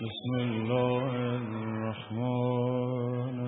[0.00, 3.39] بسم الله الرحمن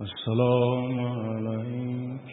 [0.00, 2.30] السلام عليك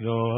[0.00, 0.32] يا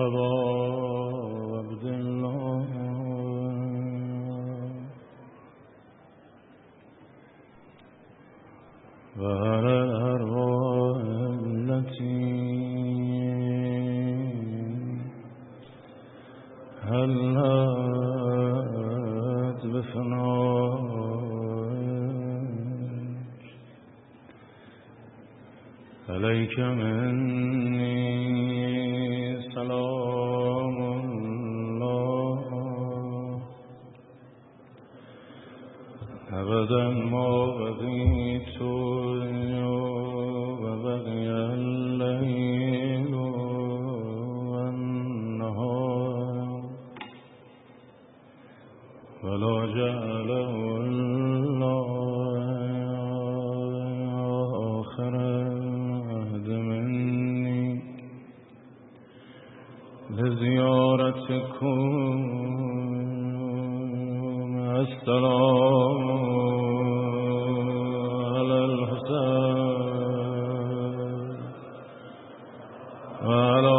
[73.26, 73.70] وعلى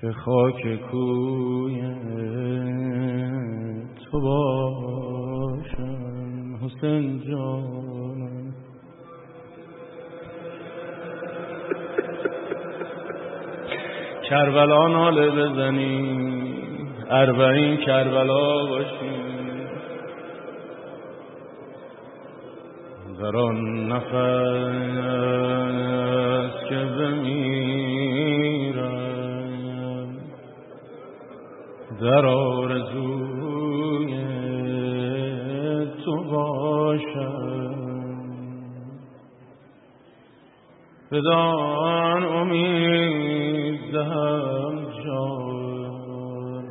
[0.00, 1.82] که خاک کوی
[4.04, 5.76] تو باشم.
[6.64, 8.52] حسین جان.
[14.30, 16.26] کربلا ناله بزنی.
[17.10, 19.16] اربعین کربلا باشی.
[23.18, 25.45] در آن نفس
[32.00, 33.56] در آرزوی
[36.04, 37.76] تو باشم.
[41.12, 46.64] بدان امید دهم جان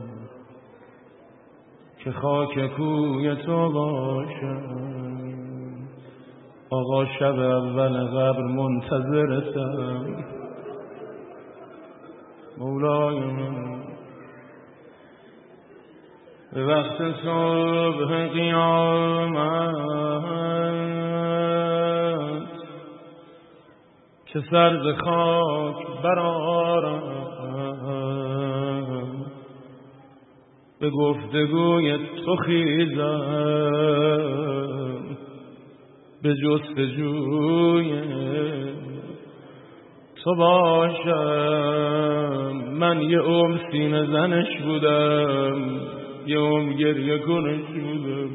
[2.04, 4.86] که خاک کوی تو باشم.
[6.70, 10.25] آقا شب اول قبر منتظرتم.
[16.62, 19.76] وقت صبح قیامت.
[24.26, 27.16] که سر ز خاک برارم
[30.80, 33.66] به گفتگوی تو خیزم.
[36.24, 38.02] به جستجوی
[40.24, 41.16] تو باشم.
[42.80, 45.80] من یه عمر سینه زنش بودم.
[46.34, 48.30] عمر گریه کنش بودم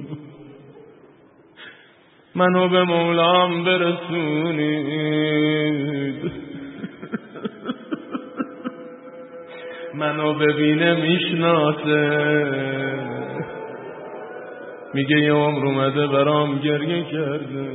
[2.35, 5.11] منو به مولام برسونید.
[9.95, 12.11] منو ببینه می‌شناسه.
[14.95, 17.71] میگه یه عمر اومده برام گریه کرده.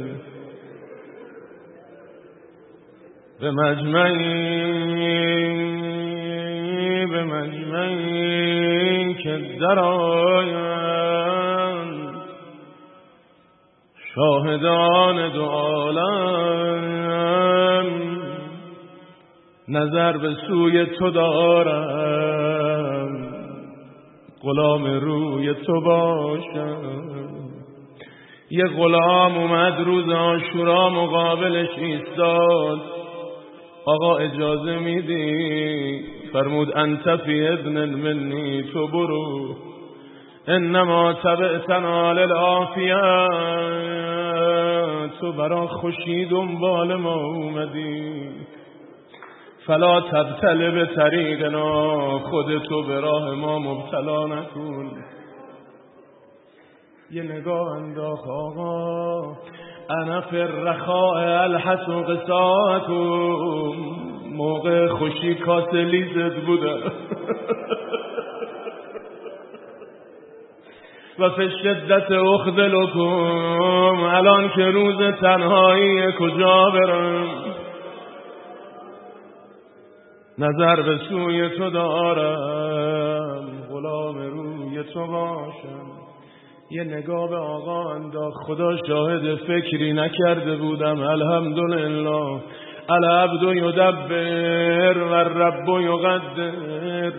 [3.40, 5.25] به مجمعی
[9.26, 9.80] که در
[14.16, 16.66] شاهدان دو عالم.
[19.68, 22.26] نظر به سوی تو دارم.
[24.42, 27.16] غلام روی تو باشم.
[28.52, 32.80] یه غلام اومد روز آشورا مقابلش ایستاد.
[33.86, 39.56] آقا اجازه میدی؟ فرمود انت فی ابن منی تو برو.
[40.48, 43.28] انما تبعتنا للعافیه.
[45.20, 48.30] تو برا خوشی دنبال ما اومدی.
[49.66, 54.92] فلا تبتل به طریقنا خودتو به راه ما مبتلا نکن.
[57.12, 59.22] یه نگاه انداخ آقا.
[59.90, 64.05] انا فی الرخاء الحس و قصاکم.
[64.36, 66.80] موقع خوشی کاسلی زد بودم
[71.20, 74.04] و فی شدت اخذلکم.
[74.04, 77.28] الان که روز تنهایی کجا برم؟
[80.40, 83.46] نظر به سوی تو دارم.
[83.72, 85.92] غلام روی تو باشم.
[86.72, 88.38] یه نگاه به آقا انداخت.
[88.48, 91.00] خدا شاهد فکری نکرده بودم.
[91.00, 92.42] الحمدلله.
[92.90, 97.14] العبد یدبر و رب یقدر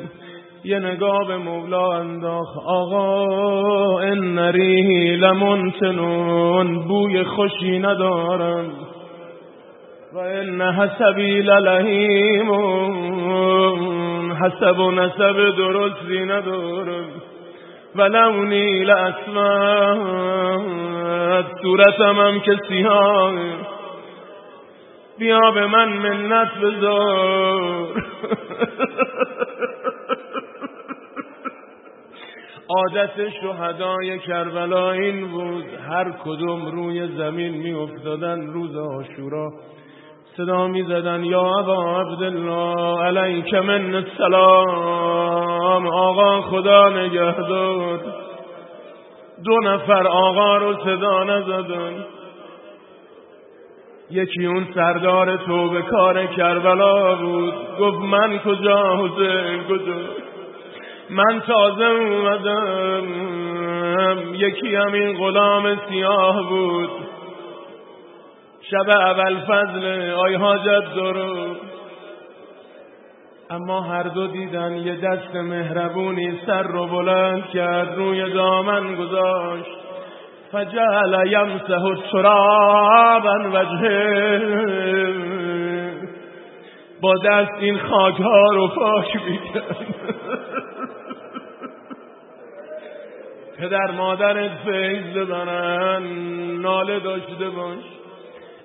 [0.65, 8.71] یه نگاه به مولا انداخت آقا ان ریحی لمنتنون بوی خوشی ندارم.
[10.15, 12.67] و ان حسبی للهیمون
[14.33, 17.09] حسب و نسب درستی ندارم.
[17.97, 19.27] و لونی لاسود
[21.63, 22.57] صورتم هم که
[25.19, 28.03] بیا به من منت بذار.
[32.69, 39.53] عادت شهدای کربلا این بود هر کدوم روی زمین می افتادن روز آشورا
[40.37, 48.01] صدا می زدن یا ابا عبدالله علیک من السلام آقا خدا نگهدار.
[49.45, 52.05] دو نفر آقا رو صدا نزدن.
[54.11, 57.55] یکی اون سردار توبه کار کربلا بود.
[57.81, 59.95] گفت من کجا حسین کجا؟
[61.11, 63.05] من تازه اومدم.
[64.35, 66.91] یکی همین غلام سیاه بود.
[68.61, 71.55] شب اول فضل آی حاجت درو.
[73.51, 79.86] اما هر دو دیدن یه دست مهربونی سر رو بلند کرد روی دامن گذاشت.
[80.53, 84.41] فجعل یمسه ترابا وجهه.
[87.03, 89.77] با دست این خاک ها رو پاک می‌کرد.
[93.59, 96.03] پدر مادرت فیض بزنن.
[96.61, 97.85] ناله داشته باش.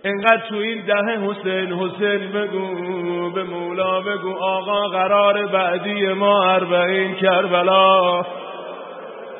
[0.03, 7.15] انقدر تو این ده حسین حسین بگو به مولا بگو آقا قرار بعدی ما اربعین
[7.15, 8.21] کربلا.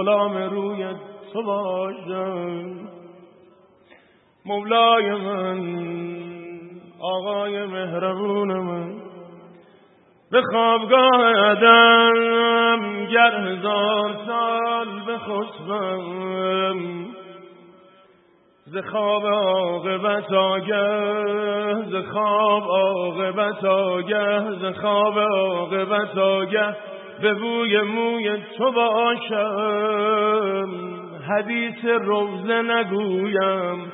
[0.00, 0.94] غلام روی
[1.32, 2.88] تو باشم.
[4.46, 5.60] مولای من
[7.00, 8.94] آقای مهربون من.
[10.32, 17.06] به خوابگاه ادم گر هزار سال بخسبم.
[18.66, 20.94] ز خواب عاقبت آگه
[21.90, 26.76] ز خواب عاقبت آگه ز خواب عاقبت آگه.
[27.22, 30.68] به بوی موی تو باشم.
[31.28, 33.92] حدیث روزه نگویم.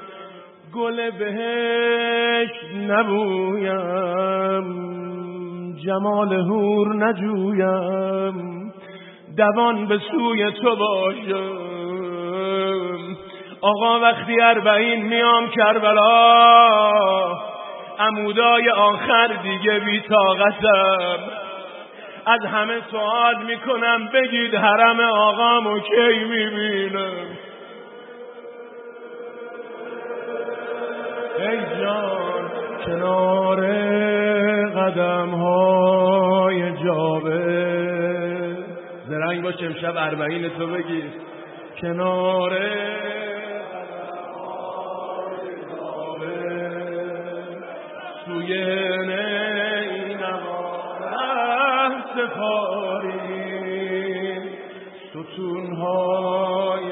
[0.75, 2.51] گل بهش
[2.89, 3.77] نبویم.
[5.87, 8.73] جمال هور نجویم.
[9.37, 11.67] دوان به سوی تو باشم.
[13.61, 16.47] آقا وقتی اربعین میام کربلا
[17.99, 21.46] عمودای آخر دیگه بی طاقتم.
[22.27, 27.27] از همه سوال می‌کنم بگید حرم آقامو کی می‌بینم
[31.39, 32.51] ای جان
[32.87, 33.61] کنار
[34.71, 37.77] قدم های جابه
[39.09, 41.05] زرنگ باش امشب اربعین تو بگیر
[41.81, 42.59] کنار
[48.27, 49.26] سوی این
[52.17, 53.27] سپاری
[55.11, 56.91] ستون های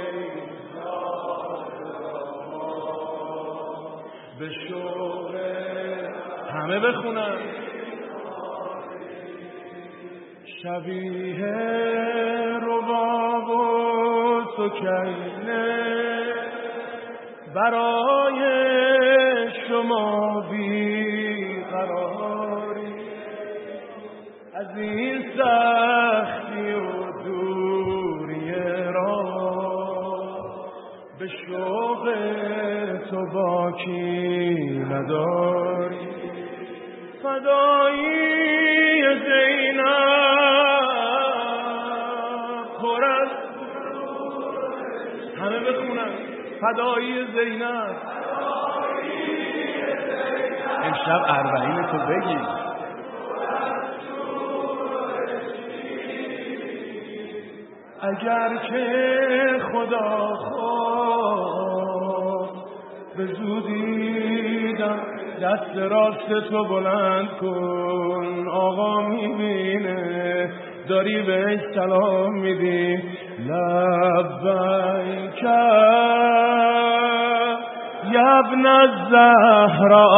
[4.39, 5.35] به شوق
[6.55, 7.39] همه بخونن.
[10.63, 11.47] شبیه
[12.63, 15.95] رباب و سکینه
[17.55, 18.41] برای
[19.69, 20.41] شما
[24.77, 28.55] این سختی و دوری
[28.93, 29.23] را
[31.19, 32.09] به شوق
[33.11, 36.09] تو نداری.
[37.23, 39.85] فدایی زینب.
[45.39, 46.13] همه بخونن.
[46.61, 47.97] فدایی زینب.
[50.85, 52.54] امشب اربعین تو بگی.
[58.09, 58.87] اگر که
[59.73, 61.75] خدا خواست
[63.17, 64.73] به زودی
[65.43, 68.49] دست راست تو بلند کن.
[68.49, 70.51] آقا می‌بینه
[70.89, 73.03] داری بهش سلام میدی.
[73.39, 75.43] لبیک
[78.13, 80.09] یا ابن الزهرا.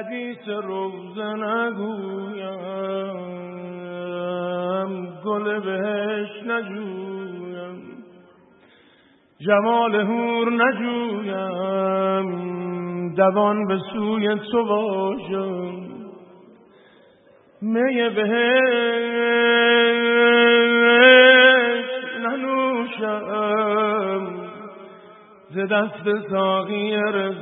[0.00, 3.16] حدیث روزه نگویم
[5.24, 7.76] گل بهش نجویم
[9.38, 12.28] جمال هور نجویم
[13.14, 15.80] دوان به سوی تو باشم.
[17.62, 18.40] می بهش
[22.20, 23.30] ننوشم
[25.50, 27.39] ز دست ساقی رزوان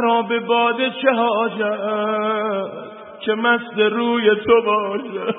[0.00, 1.80] مرا به باده چه حاجت
[3.20, 5.34] که مست روی تو باشه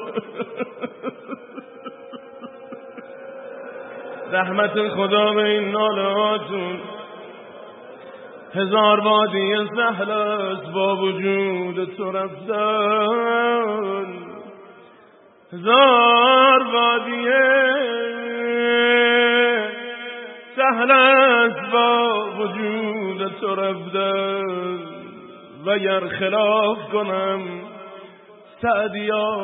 [4.31, 6.79] رحمت خدا به این ناله هاتون.
[8.53, 14.05] هزار وادی سهل است با وجود تو رفتن.
[15.53, 17.25] هزار وادی
[20.55, 21.20] سهل
[23.51, 24.79] تو رفتن
[25.65, 27.39] و گر خلاف کنم
[28.61, 29.35] سعدیا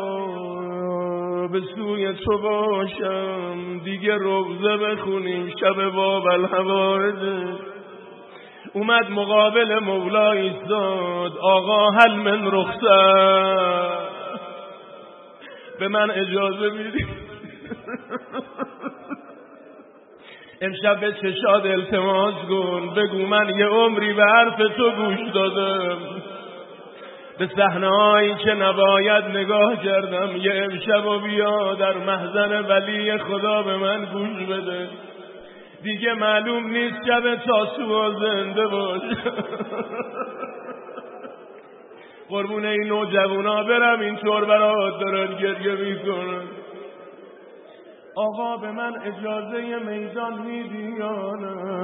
[1.52, 7.46] به سوی تو باشم دیگه روزه بخونیم شب باب الحوارزه
[8.74, 14.08] اومد مقابل مولا ایستاد آقا هل من رخصت.
[15.80, 17.27] به من اجازه میدی؟
[20.62, 25.98] امشب به چشاد التماس کن بگو من یه عمری به حرف تو گوش دادم.
[27.40, 30.38] به صحنه هایی که نباید نگاه کردم.
[30.38, 34.90] یه امشب و بیا در محضن ولی خدا به من گوش بده.
[35.84, 39.02] دیگه معلوم نیست شب تاسو و زنده باش.
[42.30, 46.42] قربون این نوجوانا برم اینطور برات دارن گریه می‌کنن.
[48.18, 51.78] آقا به من اجازه میدان میدیانم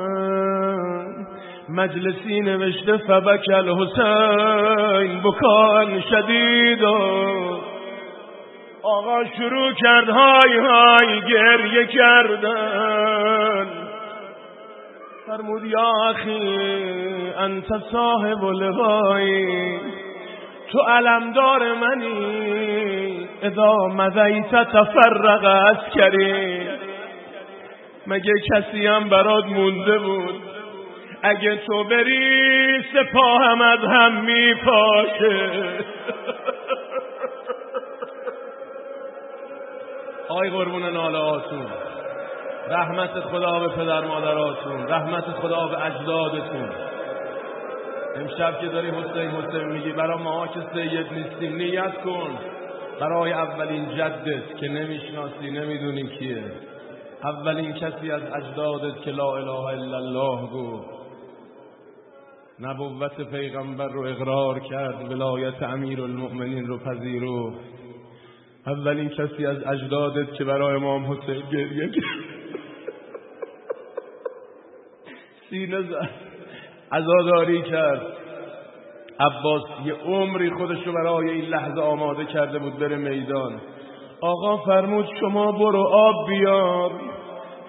[1.69, 6.83] مجلسی نوشته فبک الحسین بکان شدید
[8.83, 13.67] آقا شروع کرد های های گریه کردن.
[15.27, 19.79] فرمود یا اخی انت صاحب لغایی
[20.73, 23.27] تو علمدار منی.
[23.43, 26.69] اذا مذیت تفرق کری.
[28.07, 30.41] مگه کسی هم برات مونده بود؟
[31.23, 35.49] اگه تو بری سپاهم از هم میپاشه.
[40.29, 41.65] آی قربون ناله آتون
[42.69, 44.87] رحمت خدا به پدر مادراتون.
[44.87, 46.69] رحمت خدا به اجدادتون.
[48.15, 52.37] امشب که داری حسین حسین میگی برای ما که سید نیستیم نیت کن.
[52.99, 56.43] برای اولین جدت که نمی‌شناسی نمی‌دونی کیه.
[57.23, 60.89] اولین کسی از اجدادت که لا اله الا الله گفت.
[62.59, 67.53] نبوت پیغمبر رو اقرار کرد ولایت امیر المؤمنین رو پذیرو.
[68.67, 71.91] اولین کسی از اجدادت که برای امام حسین گریه
[75.49, 76.22] سینه زد.
[76.93, 78.01] عزاداری کرد.
[79.19, 83.61] عباس یه عمری خودشو برای این لحظه آماده کرده بود بره میدان.
[84.21, 86.91] آقا فرمود شما برو آب بیار.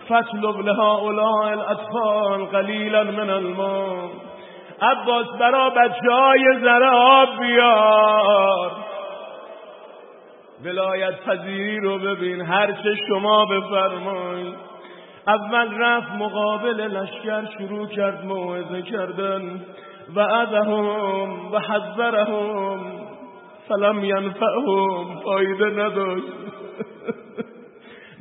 [0.05, 4.09] فتلب لها اولاء الاطفال قلیلا من الماء
[4.81, 8.71] عباس برا بچه های زره آب بیار.
[10.65, 14.74] ولایت پذیری رو ببین هرچه شما بفرمایید.
[15.29, 19.61] اول رفت مقابل لشکر شروع کرد موعظه کردن
[20.15, 20.87] و ادهم
[21.53, 22.81] و حذرهم.
[23.69, 26.27] فلم ینفعهم فایده نداشت.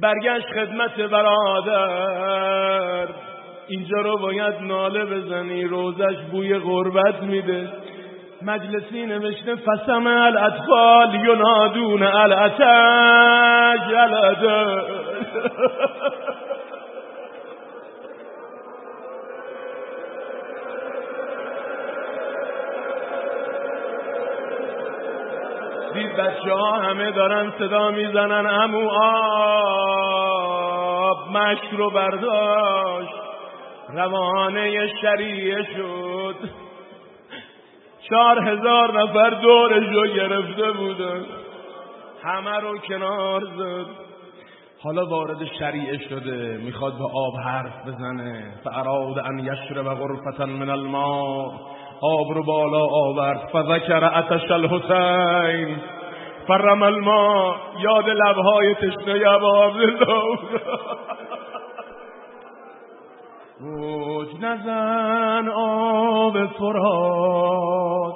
[0.02, 3.08] برگشت خدمت برادر.
[3.68, 7.70] اینجا رو باید ناله بزنی روزش بوی غربت میده.
[8.42, 14.84] مجلسی نوشته فسم الاطفال ینادون الاتج الاتج
[26.44, 28.46] بچه ها همه دارن صدا می‌زنن.
[28.46, 28.90] امو
[31.02, 33.14] آب مشک رو برداشت.
[33.90, 36.36] روانه شریعه شد.
[38.10, 41.26] چهار هزار نفر دورش رو گرفته بودن.
[42.24, 43.86] همه رو کنار زد.
[44.84, 46.58] حالا وارد شریعه شده.
[46.58, 48.54] می‌خواد به آب حرف بزنه.
[48.64, 51.52] فاراد ان یشرب غرفتا من الماء.
[52.02, 53.50] آب رو بالا آورد.
[53.54, 55.78] فذکر اتش الحسین.
[56.48, 60.40] فرم الماء یاد لبهای تشنه ابا عبدالله
[63.62, 68.16] موج نزن آب فرات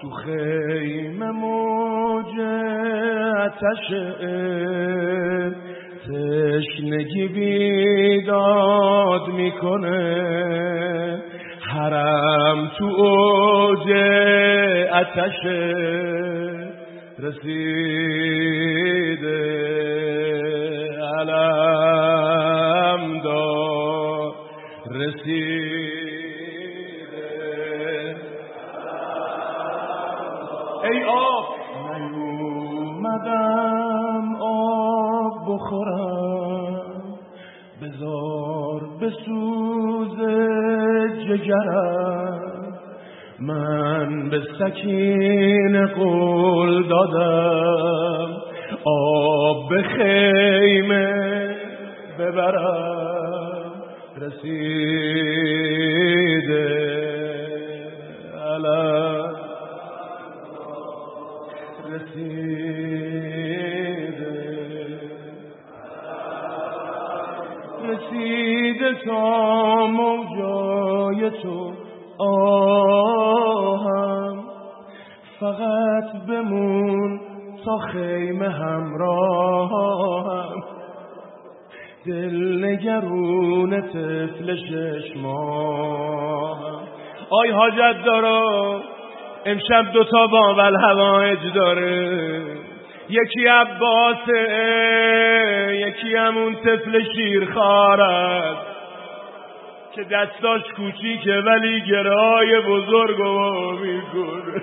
[0.00, 2.40] تو خیمه موج
[3.46, 4.14] اتشه
[6.06, 11.22] تشنگی بیداد می‌کنه.
[11.60, 13.92] حرم تو اوج
[14.92, 16.55] اتشه
[17.18, 18.56] رسیده.
[21.18, 24.32] علم دار
[24.90, 25.76] رسیده.
[30.84, 31.44] ای آب.
[32.56, 37.02] نیومدم آب بخورم.
[37.82, 40.16] بزار بسوز
[41.28, 42.35] جگرم.
[43.46, 48.42] من به سکین قول دادم
[48.84, 51.56] آب به خیمه
[52.18, 53.72] ببرم.
[54.20, 55.46] رسیده
[58.56, 59.36] علم
[61.92, 62.66] رسیده
[67.88, 71.65] رسیده تا موجای تو.
[72.26, 74.44] آهم
[75.40, 77.20] فقط بمون
[77.64, 80.62] تا خیمه همراهم
[82.06, 86.06] دل نگرون طفل ششماهم
[87.30, 88.80] آی حاجت دارم
[89.46, 92.56] امشب دوتا بابل هوایج داره.
[93.08, 94.48] یکی عباسه
[95.72, 98.65] یکی همون طفل شیرخوار است
[99.96, 104.62] که دستاش کوچیکه ولی گرای بزرگ و می‌کنه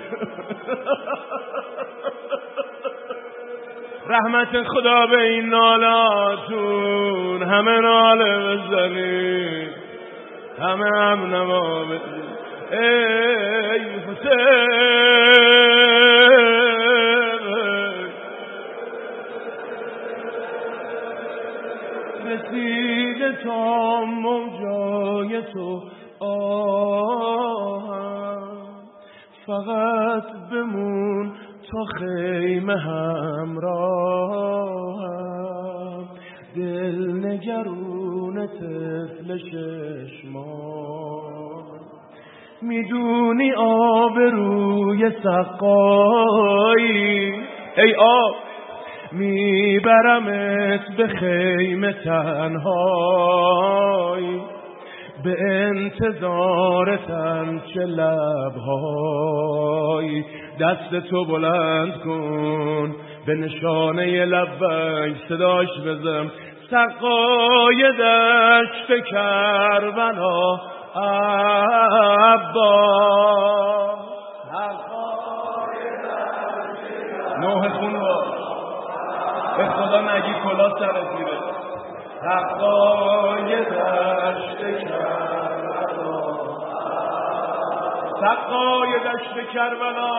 [4.06, 7.42] رحمت خدا به این نالاتون.
[7.42, 9.70] همه ناله بزنید.
[10.58, 11.84] همه هم نما
[12.72, 14.84] ای حسین.
[22.26, 24.63] رسیده تا موجای
[25.54, 25.80] تو
[26.24, 28.42] آهم.
[29.46, 31.32] فقط بمون
[31.70, 33.64] تا خیمه همراهم.
[36.56, 40.84] دل نگرون طفل ششمان
[42.62, 47.34] می‌دونی آب روی سقایی.
[47.76, 48.34] ای آب
[49.12, 53.34] میبرمت به خیمه تنهایی.
[55.24, 57.22] به انتظارتم
[57.74, 59.04] چه لبهایی
[60.60, 62.94] دست تو بلند کن
[63.26, 66.30] به نشانه لبک صداش بزن.
[66.70, 70.58] سقای دشت کربلا
[70.96, 72.74] عبا
[77.40, 78.34] نوح خون باش.
[79.56, 81.43] به خدا نگی کلا سرت میره
[82.24, 86.14] سقای دشت کربلا.
[88.20, 90.12] سقای دشت کربلا.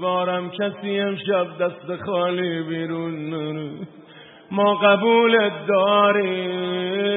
[0.00, 3.70] امیدوارم کسی امشب دست خالی بیرون نره
[4.50, 7.14] ما قبولت داریم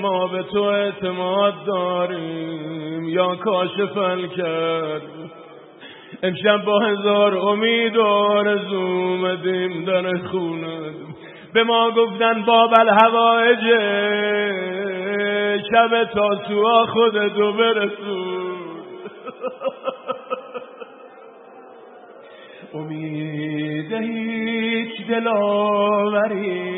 [0.00, 3.08] ما به تو اعتماد داریم.
[3.08, 5.02] یا کاشفن کرد
[6.22, 10.78] امشب با هزار امید و آرزو اومدیم در خونه.
[11.54, 13.80] به ما گفتن باب الهوایجه
[15.70, 18.56] شب تا تو خودتو برسون.
[22.76, 26.76] امید هیچ دلاوری.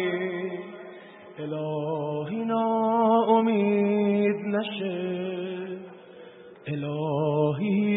[1.38, 2.68] الهی نا
[3.28, 5.28] امید نشه.
[6.66, 7.88] الهی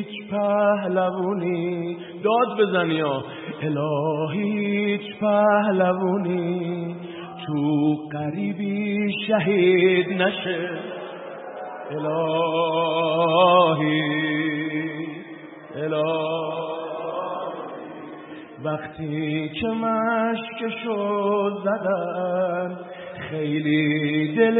[0.00, 3.24] هیچ پهلوونی داد بزن یا
[3.62, 6.96] الهی هیچ پهلوونی
[7.46, 7.60] تو
[8.12, 10.70] قریبی شهید نشه.
[11.90, 12.20] الهی
[15.76, 16.79] الهی.
[18.64, 22.76] وقتی که مشکشو زدن
[23.30, 24.58] خیلی دل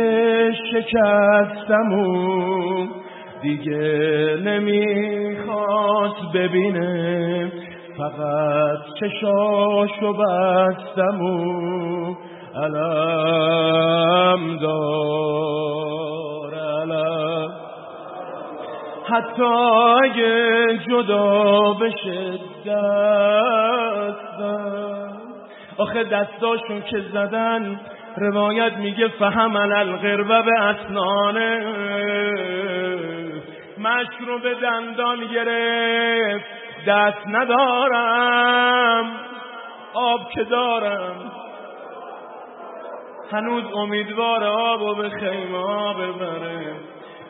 [0.73, 2.89] شکستمون.
[3.43, 7.53] دیگه نمی‌خواست ببینه
[7.99, 12.17] فقط چشاشو بستمون.
[12.57, 17.51] علم دار علم.
[19.09, 19.43] حتی
[20.05, 20.35] اگه
[20.89, 24.41] جدا بشه دستم
[25.79, 27.81] آخه دستاشون که زدن
[28.17, 31.65] روایت میگه فهم الغربه به اسنانه.
[33.79, 36.45] مشک رو به دندان گرفت.
[36.87, 39.11] دست ندارم.
[39.95, 41.33] آب که دارم.
[43.33, 46.75] هنوز امیدوار آب و به خیمه ببره.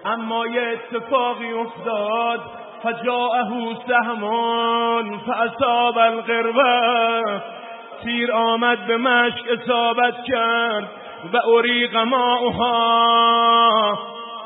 [0.05, 2.41] اما یه اتفاقی افتاد.
[2.83, 7.43] فجاءه سهمون فاصاب القربه
[8.05, 10.89] تیر آمد به مشک اصابت کرد
[11.33, 12.79] و اریق ماؤها.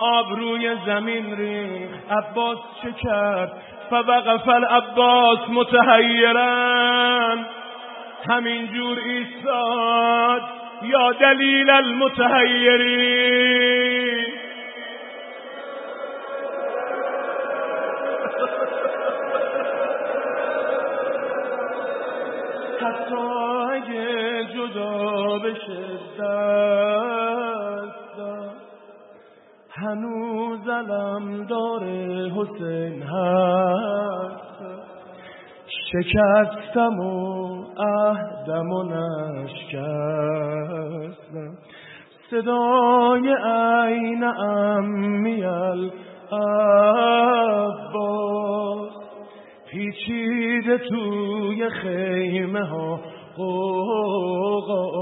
[0.00, 3.52] آب روی زمین ریخ عباس چه کرد؟
[3.90, 7.46] فوقف العباس متحیرن
[8.28, 10.42] همینجور ایستاد.
[10.82, 13.14] یا دلیل المتحیرین.
[25.44, 25.82] بشه
[26.18, 26.94] دستم
[29.70, 34.44] هنوز علم داره حسین هست.
[35.92, 39.84] شکستم و عهدم و نشکستم.
[42.30, 45.90] صدای عین امیل
[46.32, 47.74] عباس
[49.70, 53.13] پیچیده توی خیمه ها.
[53.36, 54.94] قوقاست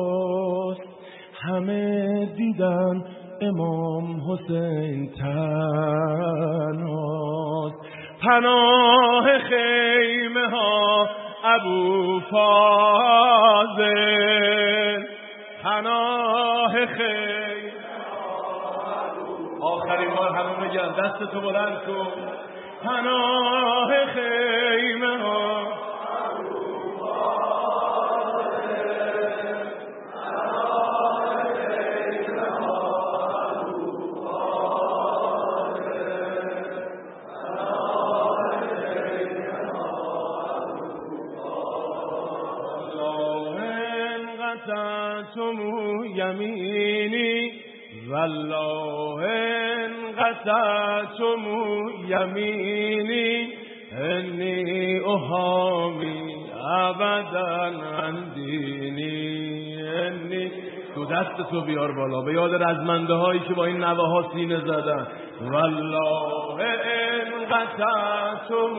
[1.42, 3.04] همه دیدن
[3.40, 6.72] امام حسین تنهاست.
[8.22, 11.08] پناه خیمه ها
[11.44, 13.92] ابو فاضل.
[15.62, 17.72] پناه خیمه
[19.60, 22.06] آخرین بار همه بگن دست تو بلند کن.
[22.84, 25.71] پناه خیمه ها.
[46.32, 47.52] یمینی
[48.08, 49.26] والله
[50.18, 51.44] قسمتم
[52.08, 53.48] یمینی
[54.00, 56.32] انی احامی
[56.70, 59.12] ابدا اندینی.
[59.82, 60.50] انی
[60.94, 62.20] تو دست تو بیار بالا.
[62.20, 65.06] به یاد رزمنده هایی که با این نوه ها سینه زدن.
[65.40, 66.64] والله
[67.50, 68.76] قسمتم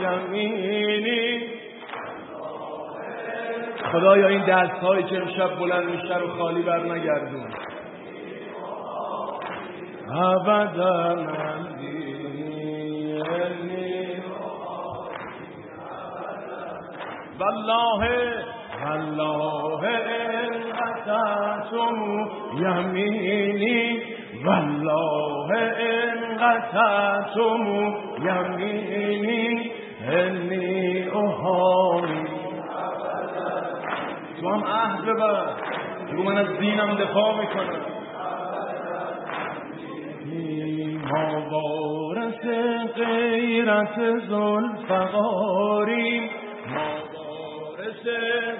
[0.00, 1.31] یمینی.
[3.92, 7.46] خدایا این دست هایی که امشب بلند میشه رو خالی بر نگردون
[10.10, 11.16] ابدا
[17.40, 18.08] والله
[18.84, 21.96] والله ان قطعتم
[22.56, 24.02] یمینی
[24.44, 25.50] والله
[25.80, 27.64] ان قطعتم
[28.22, 29.70] یمینی
[30.08, 31.91] انی احامی
[34.42, 35.46] تو هم عهد ببر.
[36.12, 37.80] بگو من از دینم دفاع می‌کنم.
[41.10, 42.46] ما وارث
[42.96, 46.22] غیرت زلفقاریم
[46.74, 48.04] ما وارث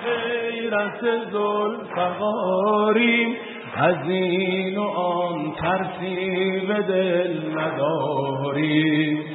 [0.05, 1.01] غیرت
[1.33, 3.37] زلفقاریم
[3.77, 9.32] از این و آن ترسی به دل نداریم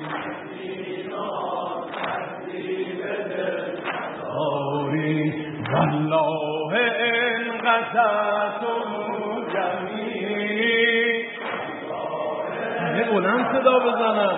[13.27, 14.37] بلند صدا بزنن.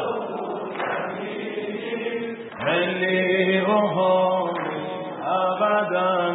[2.65, 4.60] ملی روحانی
[5.25, 6.34] ابدا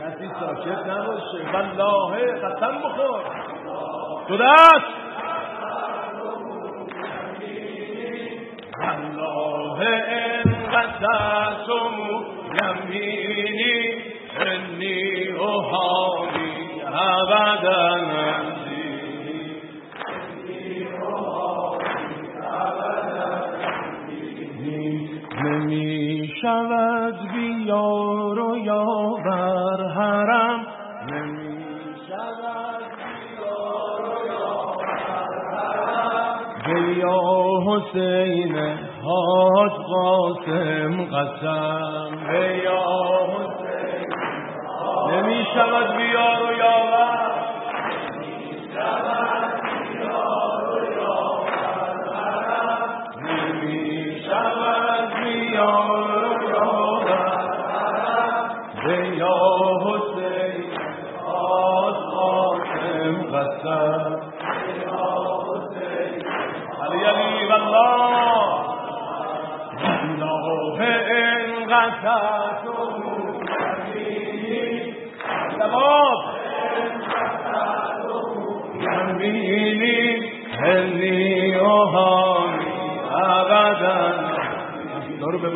[0.00, 1.40] کسی ساکت نباشه.
[1.52, 3.20] والله قسم بخور.
[4.28, 5.01] تو دست.
[26.42, 30.66] شود بیار و یاور حرم.
[31.12, 31.64] نمی
[32.08, 32.82] شود
[33.46, 34.02] بیار
[36.68, 37.20] و یا
[37.66, 38.56] حسین
[39.04, 42.12] حاج قاسم قسم.
[42.64, 42.82] یا
[43.32, 44.08] حسین
[45.10, 47.11] نمی شود بیار و یاور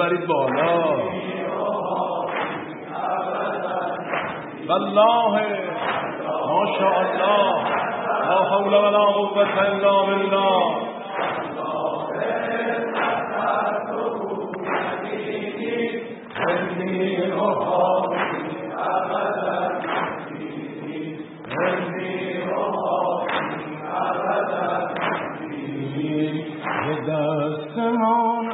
[0.07, 0.97] ببرید بالا.
[4.69, 5.33] والله
[6.49, 7.53] ما شاء الله
[8.29, 10.63] لا حول ولا قوة الا بالله.
[16.37, 17.33] هلی
[27.87, 28.46] اوهانی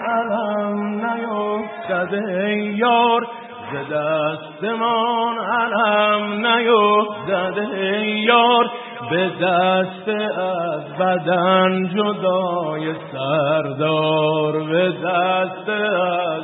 [2.03, 3.27] نیفتده یار
[3.73, 8.71] ز دستمان علم نیفتده یار
[9.11, 14.53] به دست از بدن جدای سردار.
[14.53, 16.43] به دست از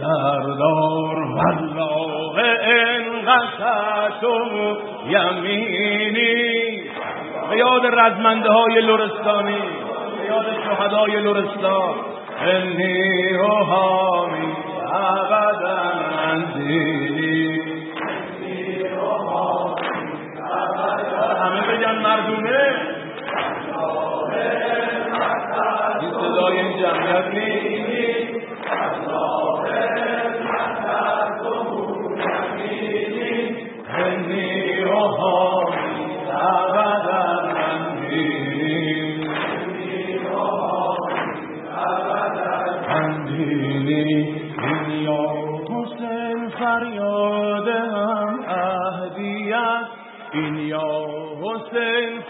[0.00, 1.16] سردار.
[1.34, 6.46] والله ان قطعتم یمینی.
[7.50, 9.58] به یاد رزمنده های لورستانی
[10.18, 11.20] به یاد شهدای
[12.36, 14.56] لورستان انی روحانی
[14.92, 15.76] ابدا
[16.18, 17.60] اندینی
[21.40, 22.76] همه بگن مردونه.
[26.00, 28.46] این صدای این جمعیت نیست.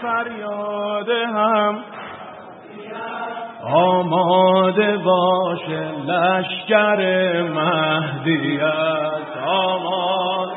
[0.01, 1.79] فریاد هم.
[3.73, 7.01] آماده باشه لشکر
[7.41, 8.67] مهدیت.
[9.47, 10.51] آماده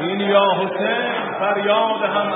[0.00, 2.32] این یا حسین فریاد هم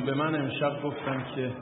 [0.00, 1.52] مهدیت امشب گفتن که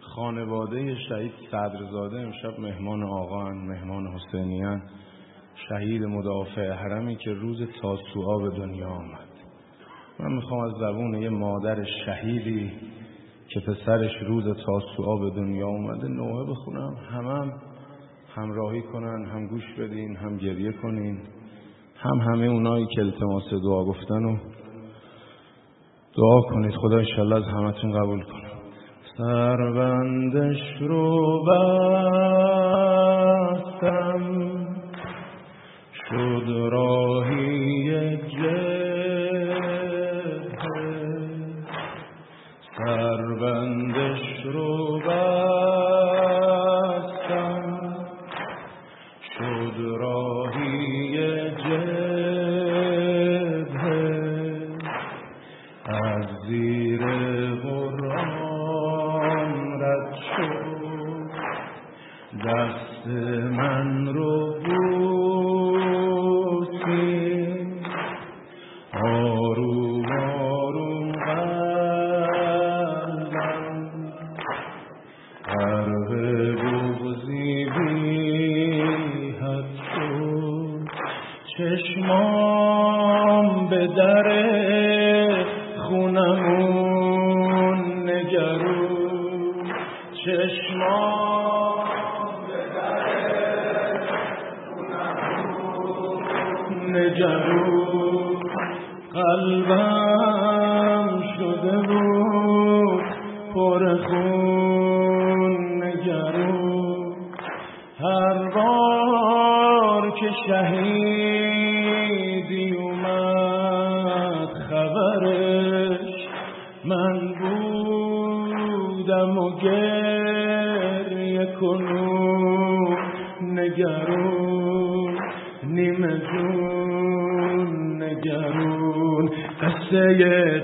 [0.00, 4.82] خانواده شهید صدرزاده امشب مهمان آقا مهمان حسینیان
[5.68, 9.28] شهید مدافع حرمی که روز تاسوعا به دنیا آمد.
[10.20, 12.72] من می‌خوام از زبون یه مادر شهیدی
[13.48, 16.94] که پسرش روز تاسوعا به دنیا اومده نوعه بخونم.
[17.10, 17.52] همم هم
[18.34, 21.20] همراهی کنن هم گوش بدین هم گریه کنین
[21.96, 24.36] هم همه اونایی که التماس دعا گفتن و
[26.16, 26.74] دعا کنید.
[26.74, 28.50] خدا انشالله از همتون قبول کنه.
[29.18, 32.12] سربندش رو بستم.
[36.12, 38.92] شد راهی جبه
[42.76, 44.71] سربندش رو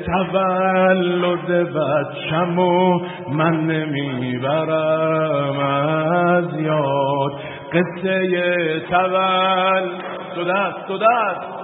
[0.06, 3.00] تولد بچمو
[3.32, 7.32] من نمی‌برم از یاد.
[7.72, 9.90] قصه تولد
[10.34, 11.58] دو دست دو دست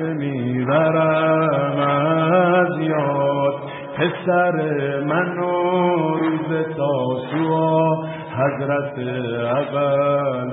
[0.00, 3.54] نمی‌برم از یاد.
[4.00, 4.56] پسر
[5.04, 8.98] من روز تاسوعا حضرت
[9.38, 10.50] اول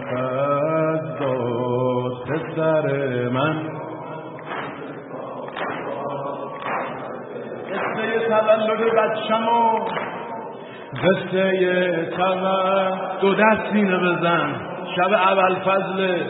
[1.19, 2.85] داد پسر
[3.29, 3.55] من.
[8.27, 9.79] تولد بچمو
[11.03, 13.21] قصه تولد.
[13.21, 14.55] دو دست اینو بزن.
[14.95, 16.23] شب اول فضل.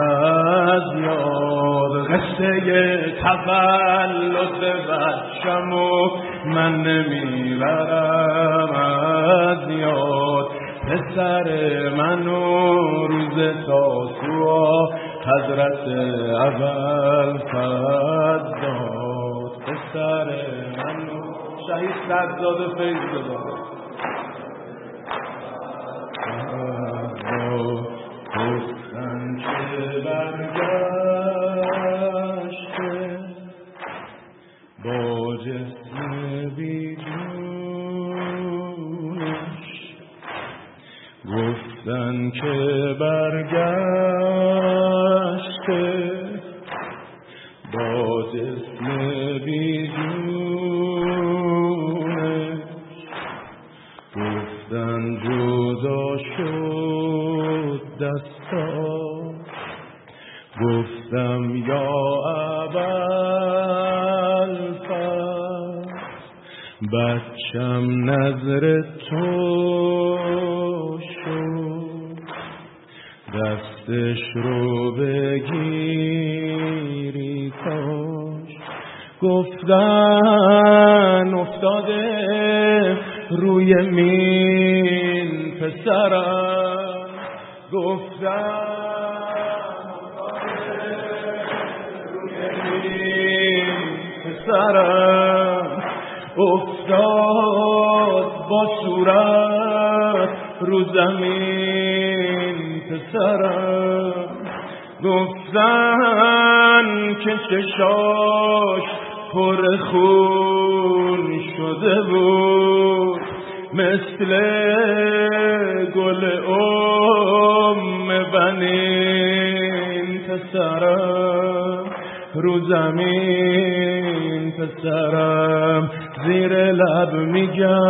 [0.00, 2.50] از یاد قصه
[3.22, 5.90] تولد بچمو
[6.46, 8.72] من نمی‌برم.
[8.72, 10.46] از یاد
[10.88, 11.48] پسر
[11.96, 12.76] منو
[13.06, 14.86] روز تاسوعا
[15.26, 15.88] حضرت
[16.40, 18.62] اول فضل
[19.92, 20.28] سر
[20.76, 20.96] من
[21.66, 23.62] شهید سرزاده فیض گفتن
[29.12, 30.92] که برگشته
[41.26, 43.91] گفتن که برگشته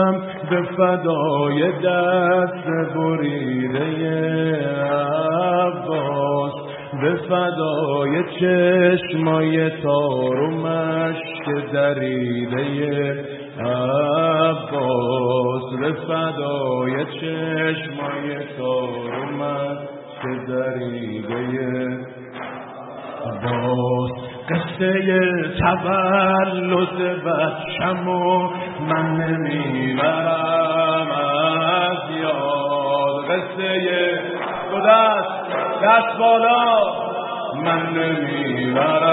[0.03, 3.87] میگم به فدای دست بریده
[5.53, 6.53] عباس.
[7.03, 12.65] به فدای چشمای تار و مشک دریده
[13.61, 14.83] عباس.
[15.81, 18.29] به فدای چشمای
[18.59, 21.37] تار و مشک دریده
[23.27, 24.32] عباس.
[24.49, 24.93] قصه
[25.61, 33.25] تولد بچم و من نمی‌برم از یاد.
[33.25, 34.21] قصه
[34.71, 35.33] دو دست
[35.83, 36.67] دست بالا
[37.65, 39.13] من نمی‌برم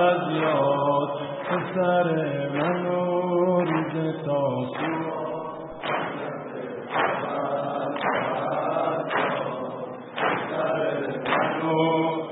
[0.00, 1.10] از یاد.
[1.48, 2.06] پسر
[2.54, 3.94] منو روز
[4.26, 5.14] تاسو.
[11.62, 12.23] من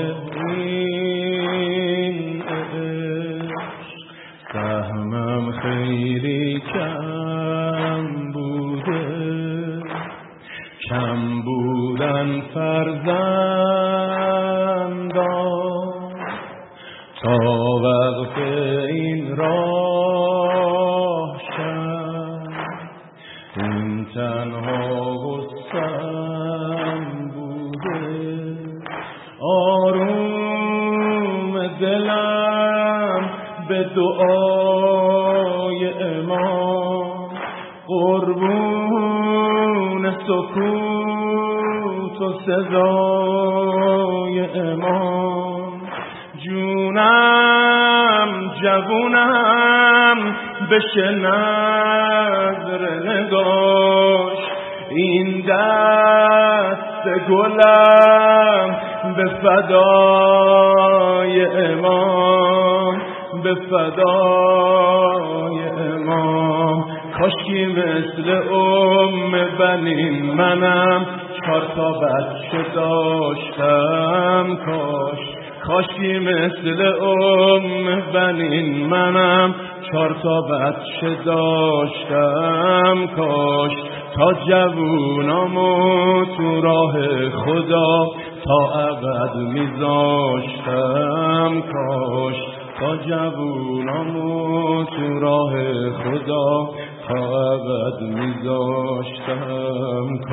[90.67, 92.35] میذاشتم کاش
[92.79, 95.53] تا جوونامو تو راه
[95.91, 96.69] خدا
[97.07, 97.19] تا
[97.53, 99.37] ابد میذاشتم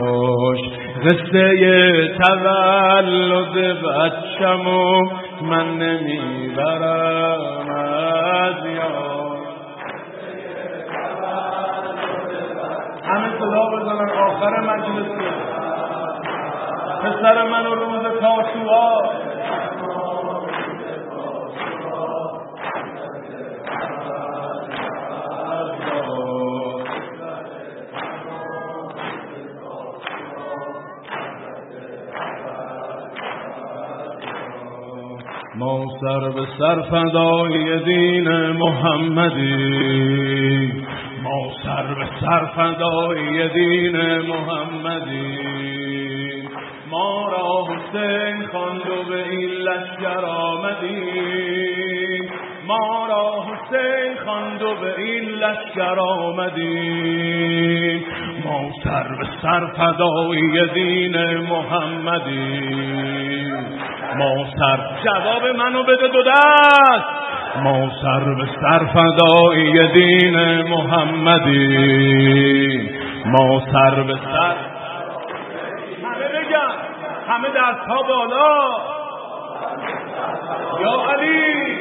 [0.00, 0.60] کاش.
[1.04, 1.38] قصه
[2.18, 4.84] تولد بچمو
[5.42, 9.44] من نمی‌برم از یاد.
[13.04, 14.10] همه صدا بزنن.
[14.10, 15.10] آخر مجلس.
[17.02, 19.23] پسر من روز تاسوعا
[35.64, 39.52] ما سر به سر فدای دین محمدی.
[41.22, 45.38] ما سر به سر فدای دین محمدی.
[46.90, 52.30] ما را حسین خواند و به این لشکر آمدیم
[52.66, 58.04] ما را حسین خواند و به این لشکر آمدیم
[58.44, 63.33] ما سر به سر فدایی دین محمدیم
[64.18, 67.04] ما سر جواب منو بده دو دست.
[67.62, 70.36] ما سر به سر فدایی دین
[70.68, 72.14] محمدیم
[73.26, 74.56] ما سر به سر
[76.04, 76.74] همه بگن
[77.28, 78.54] همه دست ها بالا.
[80.80, 81.74] یا علی.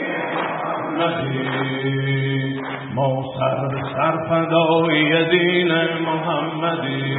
[2.96, 5.72] ما سر به سر فدای دین
[6.06, 7.18] محمدی.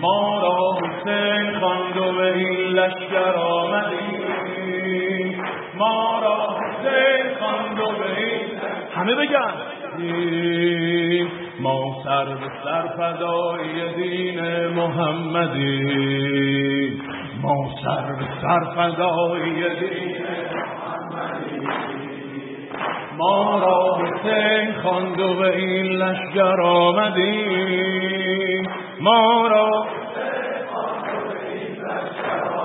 [0.00, 3.34] ما را حسین خواند و به این لشکر
[8.98, 9.54] همه بگن.
[11.60, 16.38] ما سر به سر فدای دین محمدی.
[17.42, 20.28] ما سر به سر فدای دین
[23.18, 27.88] ما را حسین خواند و به این لشگر آمدیم
[29.00, 29.86] ما را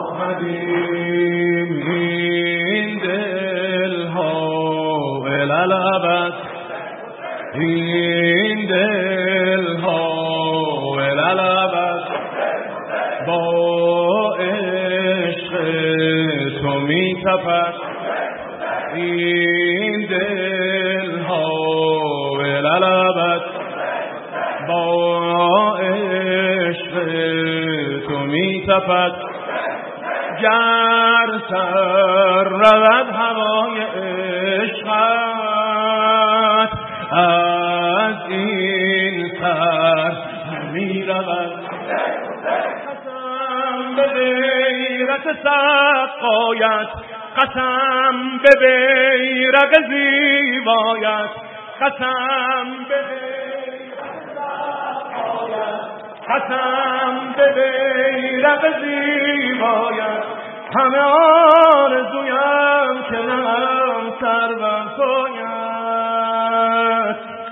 [0.10, 1.43] آمدیم این
[7.56, 12.04] این دل ها الالبت
[13.28, 15.52] با عشق
[16.62, 17.74] تو می تپد.
[18.96, 21.54] این دل ها
[22.42, 23.42] لبت
[24.68, 26.94] با عشق
[28.08, 29.14] تو می تپد.
[30.42, 33.13] گر سر رود
[45.24, 46.88] سقایت
[47.38, 51.30] قسم به بیرق زیبایت.
[51.82, 53.00] قسم به
[56.30, 60.24] قسم به بیرق زیبایت.
[60.78, 61.04] همه
[61.78, 64.84] آرزویم که نم سر بر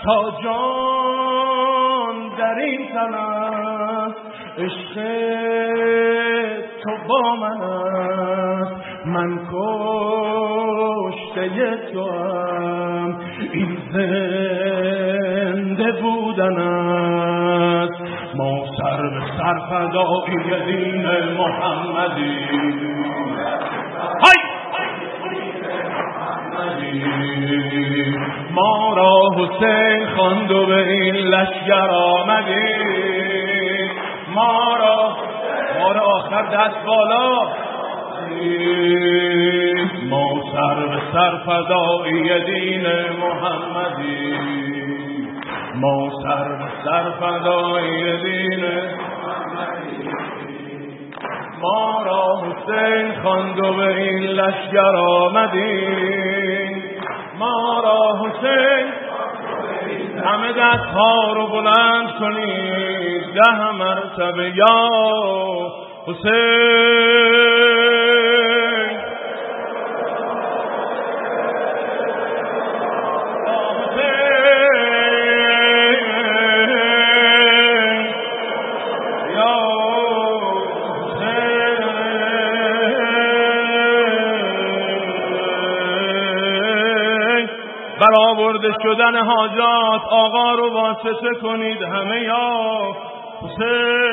[0.04, 3.16] تا جان در این تن
[4.58, 4.96] عشق
[6.84, 8.76] تو با من است.
[9.06, 11.50] من کشته
[11.94, 13.20] تو هم
[13.54, 18.02] این زنده بودن است.
[18.36, 21.06] ما سر به سر فدایی دین
[21.38, 22.36] محمدی.
[24.22, 24.42] های!
[28.52, 33.12] ما را حسین خواند و به این لشگر آمدیم
[34.36, 35.31] ما را
[35.82, 37.30] ما را آخر دست بالا.
[40.10, 42.86] ما سر به سر فدایی دین
[43.22, 44.38] محمدی.
[45.76, 48.66] ما سر به سر فدایی دین
[51.62, 56.84] ما را حسین خواند و به این لشگر آمدیم
[57.40, 59.01] ما را حسین
[60.26, 64.80] همه دست ها رو بلند کنید ده مرتبه یا
[66.08, 67.81] حسین.
[88.12, 92.96] برآورده شدن حاجات آقا رو واسطه کنید همه یا
[93.42, 94.12] حسین.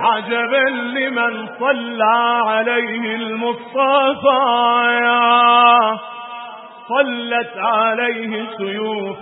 [0.00, 0.54] عجب
[0.94, 4.42] لمن صلى عليه المصطفى.
[6.88, 9.18] صلت عليه سيوف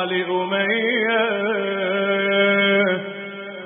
[0.00, 1.28] آل أمية.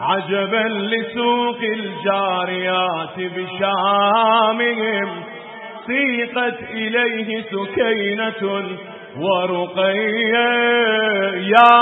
[0.00, 5.08] عجبا لسوق الجاريات بشامهم.
[5.86, 8.42] سيقت إليه سكينة
[9.18, 10.50] ورقية
[11.34, 11.76] يا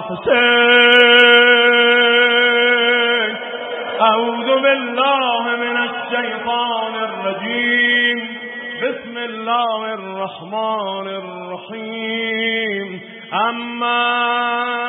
[0.00, 1.08] حسين.
[4.00, 8.18] أعوذ بالله من الشيطان الرجيم.
[8.82, 13.00] بسم الله الرحمن الرحيم.
[13.48, 14.87] أما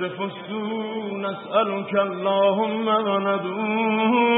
[0.00, 4.28] ويكشف السوء نسألك اللهم وندعوك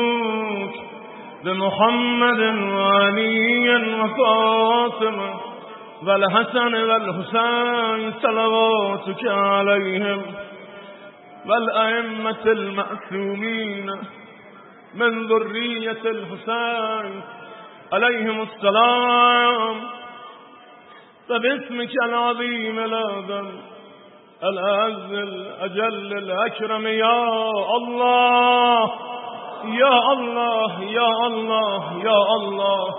[1.45, 2.41] بمحمد
[2.73, 3.69] وعلي
[4.01, 5.41] وفاطمة
[6.07, 10.23] والحسن والحسين صلواتك عليهم
[11.47, 13.91] والأئمة المأثومين
[14.95, 17.23] من ذرية الحسين
[17.93, 19.77] عليهم السلام.
[21.29, 23.49] فباسمك العظيم الأعظم
[24.45, 28.91] الأعز الأجل الأكرم يا الله
[29.65, 32.95] يا الله يا الله يا الله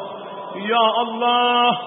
[0.55, 1.77] يا الله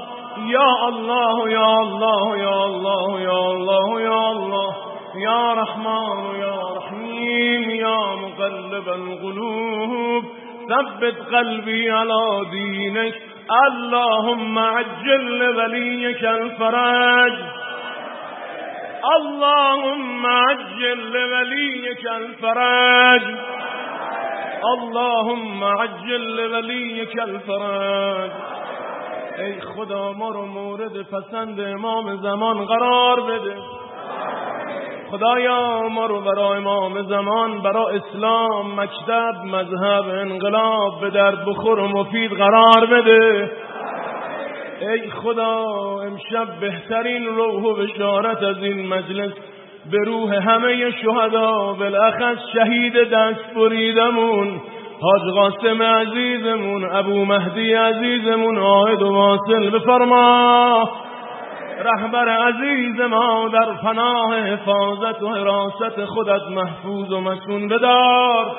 [0.47, 4.75] يا الله يا الله يا الله يا الله يا الله
[5.17, 10.25] يا رحمن يا رحيم يا مقلب القلوب
[10.71, 13.15] ثبت قلبي على دينك
[13.69, 17.64] اللهم عجل لوليك الفرج
[19.05, 23.23] اللهم عجل لوليك الفرج
[24.75, 28.31] اللهم عجل لوليك الفرج
[29.39, 33.57] ای خدا ما رو مورد پسند امام زمان قرار بده
[35.11, 41.89] خدایا ما رو برای امام زمان برای اسلام مکتب مذهب انقلاب به درد بخور و
[41.89, 43.53] مفید قرار بده
[44.81, 45.65] ای خدا
[46.01, 49.33] امشب بهترین روح و بشارت از این مجلس
[49.91, 54.61] به روح همه شهدا بالاخص شهید دست بریدمون
[55.01, 60.91] حاج قاسم عزیزمون ابو مهدی عزیزمون آهد و واصل بفرما.
[61.85, 68.57] رهبر عزیز ما در پناه حفاظت و حراست خودت محفوظ و مسون بدار.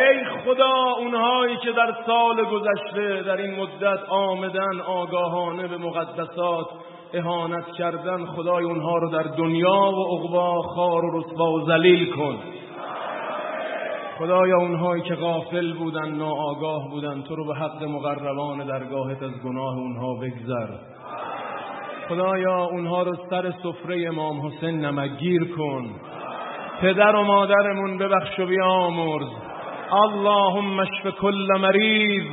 [0.00, 6.66] ای خدا اونهایی که در سال گذشته در این مدت آمدن آگاهانه به مقدسات
[7.14, 12.36] اهانت کردن خدای اونها رو در دنیا و عقبا خار و رسوا و ذلیل کن.
[14.18, 19.76] خدایا اونهایی که غافل بودن ناآگاه بودن تو رو به حق مقربان درگاهت از گناه
[19.76, 20.68] اونها بگذر.
[22.08, 25.90] خدایا اونها رو سر سفره امام حسین نمگیر کن.
[26.80, 29.49] پدر و مادرمون ببخش و بیامرز.
[29.92, 32.26] اللهم اشف كل مريض.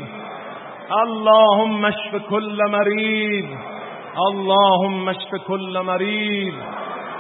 [1.04, 3.46] اللهم اشف كل مريض.
[4.28, 6.54] اللهم اشف كل مريض.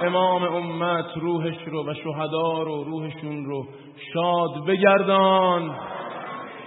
[0.02, 3.66] امام امت روحش رو و شهدا رو روحشون رو
[4.14, 5.76] شاد بگردان.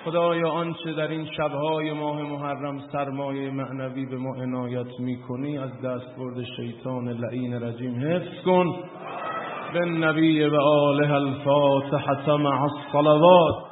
[0.05, 6.16] خدایا آنچه در این شبهای ماه محرم سرمایه معنوی به ما عنایت می‌کنی از دست
[6.18, 8.75] برد شیطان لعین رجیم حفظ کن.
[9.73, 13.70] بالنبي بآله الفاتحة مع الصلوات.